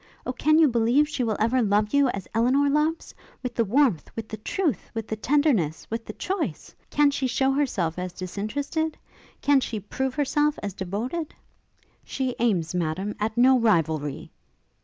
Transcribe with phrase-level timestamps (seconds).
[0.25, 3.13] O, can you believe she will ever love you as Elinor loves?
[3.43, 6.73] with the warmth, with the truth, with the tenderness, with the choice?
[6.89, 8.97] can she show herself as disinterested?
[9.43, 11.35] can she prove herself as devoted?'
[12.03, 14.31] 'She aims, Madam, at no rivalry!'